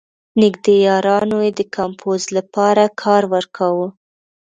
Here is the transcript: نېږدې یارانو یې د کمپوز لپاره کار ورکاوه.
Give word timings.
نېږدې 0.39 0.75
یارانو 0.87 1.37
یې 1.45 1.51
د 1.59 1.61
کمپوز 1.75 2.21
لپاره 2.37 2.83
کار 3.01 3.23
ورکاوه. 3.33 3.87